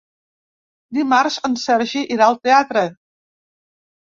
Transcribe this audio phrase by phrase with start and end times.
[0.99, 2.87] Dimarts en Sergi irà al teatre.